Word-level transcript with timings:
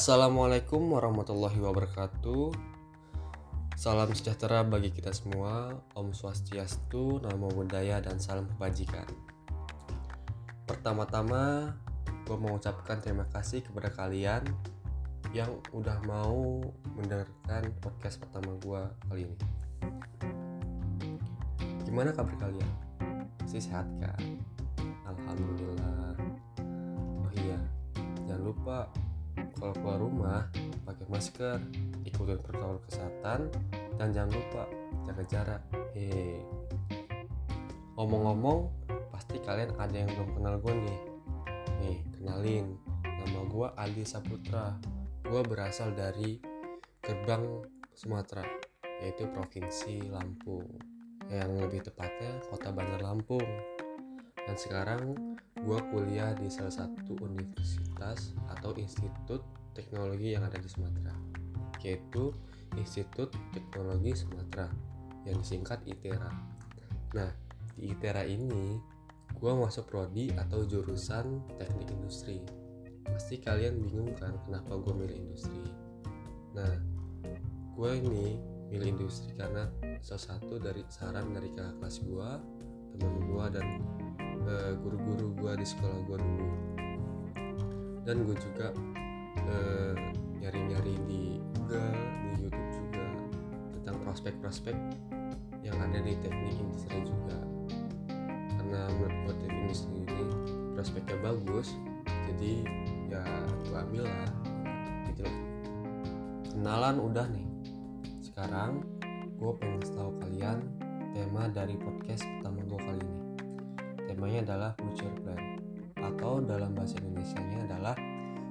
Assalamualaikum 0.00 0.96
warahmatullahi 0.96 1.60
wabarakatuh. 1.60 2.56
Salam 3.76 4.08
sejahtera 4.16 4.64
bagi 4.64 4.96
kita 4.96 5.12
semua. 5.12 5.76
Om 5.92 6.16
Swastiastu, 6.16 7.20
Namo 7.20 7.52
Buddhaya, 7.52 8.00
dan 8.00 8.16
salam 8.16 8.48
kebajikan. 8.56 9.04
Pertama-tama, 10.64 11.76
gue 12.24 12.32
mengucapkan 12.32 12.96
terima 13.04 13.28
kasih 13.28 13.60
kepada 13.60 13.92
kalian 13.92 14.40
yang 15.36 15.52
udah 15.76 16.00
mau 16.08 16.64
mendengarkan 16.96 17.68
podcast 17.84 18.24
pertama 18.24 18.56
gue 18.56 18.80
kali 19.04 19.28
ini. 19.28 19.36
Gimana 21.84 22.16
kabar 22.16 22.40
kalian? 22.40 22.72
Masih 23.44 23.68
sehat 23.68 23.84
kan? 24.00 24.16
Alhamdulillah. 25.04 26.16
Oh 27.20 27.30
iya, 27.36 27.60
jangan 28.24 28.48
lupa 28.48 28.88
kalau 29.56 29.74
keluar 29.76 29.98
rumah 29.98 30.40
pakai 30.84 31.06
masker, 31.08 31.58
ikutin 32.04 32.40
protokol 32.42 32.80
kesehatan, 32.88 33.50
dan 33.96 34.08
jangan 34.12 34.32
lupa 34.34 34.64
jaga 35.06 35.24
jarak. 35.28 35.62
Hehe. 35.92 36.42
Ngomong-ngomong, 37.98 38.72
pasti 39.12 39.36
kalian 39.44 39.76
ada 39.76 39.92
yang 39.92 40.08
belum 40.08 40.30
kenal 40.40 40.54
gue 40.62 40.74
nih. 40.74 41.00
Nih, 41.84 41.98
kenalin. 42.16 42.66
Nama 43.04 43.40
gue 43.44 43.68
Aldi 43.76 44.04
Saputra. 44.08 44.72
Gue 45.20 45.44
berasal 45.44 45.92
dari 45.92 46.40
Gerbang 47.04 47.44
Sumatera, 47.92 48.46
yaitu 49.04 49.28
Provinsi 49.28 50.08
Lampung. 50.08 50.64
Yang 51.28 51.50
lebih 51.68 51.80
tepatnya 51.84 52.40
Kota 52.48 52.72
Bandar 52.72 53.04
Lampung. 53.04 53.44
Dan 54.40 54.56
sekarang 54.56 55.14
gue 55.60 55.78
kuliah 55.92 56.32
di 56.36 56.48
salah 56.48 56.72
satu 56.72 57.16
universitas 57.20 58.32
atau 58.48 58.72
institut 58.80 59.44
teknologi 59.76 60.32
yang 60.34 60.44
ada 60.46 60.56
di 60.56 60.68
Sumatera 60.68 61.14
yaitu 61.80 62.32
Institut 62.76 63.32
Teknologi 63.50 64.12
Sumatera 64.12 64.68
yang 65.24 65.40
disingkat 65.40 65.80
ITERA 65.88 66.32
nah 67.16 67.30
di 67.76 67.92
ITERA 67.92 68.28
ini 68.28 68.78
gue 69.40 69.52
masuk 69.56 69.88
prodi 69.88 70.28
atau 70.36 70.68
jurusan 70.68 71.40
teknik 71.56 71.88
industri. 71.94 72.44
Pasti 73.08 73.40
kalian 73.40 73.80
bingung 73.80 74.12
kan 74.20 74.36
kenapa 74.44 74.76
gue 74.76 74.92
milih 74.92 75.16
industri? 75.16 75.64
Nah 76.52 76.72
gue 77.72 77.90
ini 77.96 78.36
milih 78.68 79.00
industri 79.00 79.32
karena 79.34 79.72
salah 80.04 80.36
satu 80.36 80.60
dari 80.60 80.84
saran 80.92 81.32
dari 81.32 81.48
kakak 81.56 81.80
kelas 81.80 81.96
gue 82.04 82.30
teman 82.92 83.14
gue 83.32 83.44
dan 83.56 83.66
uh, 84.46 84.72
guru-guru 84.80 85.34
gue 85.36 85.52
di 85.60 85.66
sekolah 85.66 85.98
gue 86.08 86.18
dulu. 86.20 86.48
Dan 88.04 88.24
gue 88.24 88.36
juga 88.38 88.72
uh, 89.50 89.94
nyari-nyari 90.40 90.94
di 91.04 91.22
Google 91.56 91.92
di 92.24 92.30
YouTube 92.46 92.70
juga 92.72 93.06
tentang 93.76 93.96
prospek-prospek 94.06 94.76
yang 95.60 95.76
ada 95.76 95.98
di 96.00 96.16
teknik 96.24 96.56
industri 96.56 97.04
juga. 97.04 97.38
Karena 98.56 98.88
menurut 98.96 99.16
gue 99.28 99.34
teknik 99.44 99.60
industri 99.68 99.96
ini 100.06 100.24
prospeknya 100.72 101.16
bagus 101.20 101.76
jadi 102.30 102.64
ya 103.10 103.24
gue 103.68 103.76
ambil 103.76 104.04
lah 104.08 104.30
gitu 105.12 105.26
loh. 105.26 105.38
Kenalan 106.50 106.96
udah 106.98 107.26
nih. 107.28 107.46
Sekarang 108.24 108.80
gue 109.36 109.52
pengen 109.60 109.80
tahu 109.84 110.10
kalian 110.24 110.58
tema 111.10 111.48
dari 111.50 111.74
podcast 111.76 112.24
pertama 112.24 112.62
gue 112.64 112.80
kali 112.80 113.00
ini 113.02 113.19
temanya 114.20 114.52
adalah 114.52 114.70
future 114.76 115.16
plan 115.24 115.56
atau 115.96 116.44
dalam 116.44 116.76
bahasa 116.76 117.00
Indonesia 117.00 117.40
nya 117.40 117.64
adalah 117.72 117.96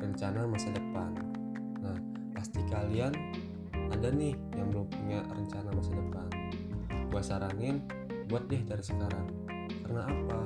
rencana 0.00 0.48
masa 0.48 0.72
depan. 0.72 1.12
Nah, 1.84 2.00
pasti 2.32 2.64
kalian 2.64 3.12
ada 3.92 4.08
nih 4.08 4.32
yang 4.56 4.72
belum 4.72 4.88
punya 4.88 5.20
rencana 5.28 5.68
masa 5.76 5.92
depan. 5.92 6.28
Gua 7.12 7.20
saranin 7.20 7.84
buat 8.32 8.48
deh 8.48 8.64
dari 8.64 8.80
sekarang. 8.80 9.28
Karena 9.84 10.08
apa? 10.08 10.40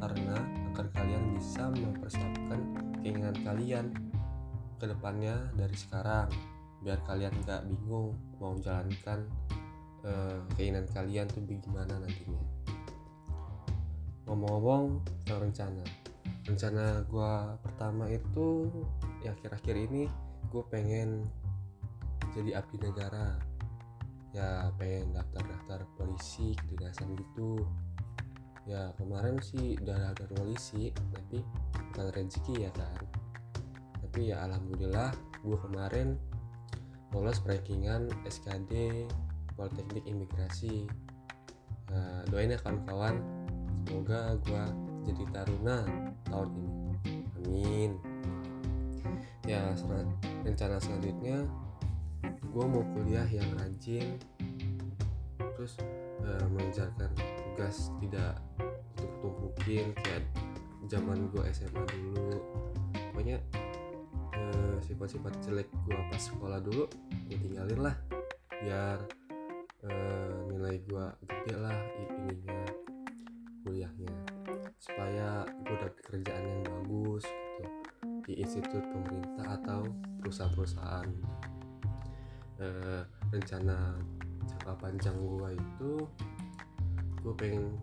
Karena 0.00 0.40
agar 0.72 0.96
kalian 0.96 1.36
bisa 1.36 1.68
mempersiapkan 1.68 2.60
keinginan 3.04 3.36
kalian 3.44 3.92
ke 4.80 4.88
depannya 4.88 5.36
dari 5.60 5.76
sekarang 5.76 6.32
biar 6.80 7.04
kalian 7.04 7.36
gak 7.44 7.68
bingung 7.68 8.16
mau 8.40 8.56
menjalankan 8.56 9.28
uh, 10.08 10.40
keinginan 10.56 10.88
kalian 10.88 11.28
tuh 11.28 11.44
bagaimana 11.44 12.00
nantinya 12.00 12.57
ngomong-ngomong 14.28 15.00
tentang 15.24 15.48
rencana. 15.48 15.84
Rencana 16.44 16.84
gue 17.08 17.34
pertama 17.64 18.04
itu 18.12 18.68
ya 19.24 19.32
akhir-akhir 19.32 19.74
ini 19.88 20.04
gue 20.52 20.62
pengen 20.68 21.24
jadi 22.36 22.60
abdi 22.60 22.76
negara. 22.78 23.40
Ya 24.36 24.68
pengen 24.76 25.16
daftar-daftar 25.16 25.88
polisi 25.96 26.52
kedinasan 26.52 27.16
gitu 27.16 27.64
ya 28.68 28.92
kemarin 29.00 29.40
sih 29.40 29.80
udah 29.80 30.12
daftar 30.12 30.28
polisi 30.44 30.92
tapi 30.92 31.40
bukan 31.88 32.06
rezeki 32.12 32.68
ya 32.68 32.72
kan. 32.76 33.00
Tapi 34.04 34.28
ya 34.28 34.44
alhamdulillah 34.44 35.16
gue 35.40 35.58
kemarin 35.64 36.20
lolos 37.16 37.40
rankingan 37.48 38.12
SKD 38.28 39.04
Politeknik 39.56 40.04
Imigrasi. 40.04 40.84
Nah, 41.88 42.20
doain 42.28 42.52
ya 42.52 42.60
kawan-kawan 42.60 43.24
semoga 43.88 44.36
gue 44.44 44.64
jadi 45.08 45.24
taruna 45.32 45.88
tahun 46.28 46.48
ini. 46.52 46.76
Amin. 47.40 47.90
Ya 49.48 49.72
rencana 50.44 50.76
selanjutnya 50.76 51.48
gue 52.52 52.64
mau 52.68 52.84
kuliah 52.92 53.24
yang 53.24 53.48
rajin 53.56 54.20
terus 55.40 55.80
uh, 56.20 56.44
mengejarkan 56.52 57.08
tugas 57.16 57.88
tidak 58.04 58.36
tumpuk-tumpukin 59.00 59.96
kayak 60.04 60.24
zaman 60.92 61.32
gue 61.32 61.48
SMA 61.56 61.80
dulu. 61.88 62.44
Pokoknya 62.92 63.40
uh, 64.36 64.76
sifat-sifat 64.84 65.32
jelek 65.48 65.68
gue 65.88 65.96
pas 66.12 66.20
sekolah 66.20 66.60
dulu 66.60 66.84
gue 67.32 67.38
tinggalin 67.40 67.88
lah 67.88 67.96
biar 68.52 69.00
uh, 69.88 70.36
nilai 70.52 70.76
gue 70.84 71.04
gede 71.24 71.54
lah 71.56 71.78
ininya 72.04 72.67
kuliahnya 73.68 74.08
supaya 74.80 75.44
gue 75.44 75.76
dapet 75.76 76.00
kerjaan 76.08 76.40
yang 76.40 76.64
bagus 76.64 77.20
gitu 77.28 77.68
di 78.24 78.32
institut 78.40 78.80
pemerintah 78.80 79.60
atau 79.60 79.84
perusahaan-perusahaan. 80.24 81.08
E, 82.56 82.66
rencana 83.28 83.92
jangka 84.48 84.72
panjang 84.80 85.16
gue 85.20 85.48
itu 85.52 85.92
gue 87.20 87.34
pengen 87.36 87.76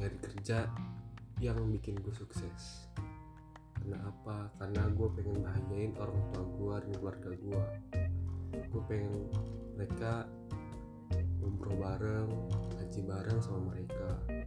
nyari 0.00 0.16
kerja 0.16 0.64
yang 1.44 1.60
bikin 1.76 2.00
gue 2.00 2.14
sukses. 2.16 2.88
Karena 3.76 4.00
apa? 4.08 4.48
Karena 4.56 4.88
gue 4.88 5.08
pengen 5.12 5.44
bahagiain 5.44 5.92
orang 6.00 6.20
tua 6.32 6.44
gue 6.48 6.74
dan 6.88 6.92
keluarga 6.96 7.30
gue 7.36 7.64
gue 8.48 8.82
pengen 8.88 9.28
mereka 9.76 10.24
umroh 11.44 11.76
bareng 11.76 12.28
haji 12.80 13.00
bareng 13.04 13.38
sama 13.44 13.72
mereka 13.72 14.37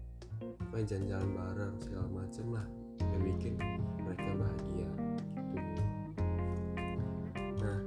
main 0.72 0.86
jalan-jalan 0.88 1.30
bareng 1.36 1.76
segala 1.82 2.08
macem 2.12 2.46
lah. 2.52 2.68
Yang 3.12 3.22
bikin 3.36 3.54
mereka 4.02 4.30
bahagia 4.38 4.90
gitu. 5.52 5.84
Nah 7.60 7.80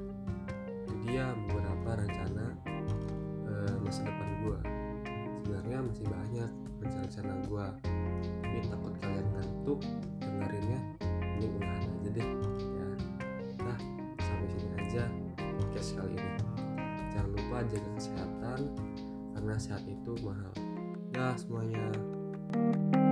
itu 0.84 0.94
dia 1.06 1.24
beberapa 1.48 1.90
rencana 2.04 2.46
uh, 3.48 3.74
masa 3.80 4.04
depan 4.04 4.28
gue 4.44 4.58
sebenarnya 5.44 5.78
masih 5.84 6.06
banyak 6.08 6.50
rencana-rencana 6.80 7.32
gue 7.44 7.66
tapi 8.42 8.58
takut 8.68 8.94
kalian 9.00 9.26
ngantuk 9.36 9.80
dengerinnya 10.20 10.80
ini 11.40 11.46
udahan 11.56 11.88
aja 11.88 12.10
deh 12.10 12.28
ya. 12.60 12.88
Nah 13.64 13.78
sampai 14.18 14.48
sini 14.50 14.74
aja 14.80 15.04
podcast 15.40 15.90
kali 15.96 16.14
ini. 16.16 16.32
Jangan 17.14 17.30
lupa 17.32 17.58
jaga 17.70 17.90
kesehatan 17.96 18.60
karena 19.36 19.54
sehat 19.56 19.84
itu 19.86 20.12
mahal. 20.24 20.52
Ya 21.14 21.32
semuanya 21.38 21.86
thank 22.54 22.94
you 22.94 23.03